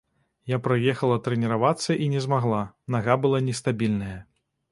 Я 0.51 0.57
прыехала 0.67 1.17
трэніравацца 1.27 1.97
і 2.07 2.09
не 2.15 2.23
змагла, 2.25 2.63
нага 2.97 3.19
была 3.27 3.43
нестабільная. 3.51 4.17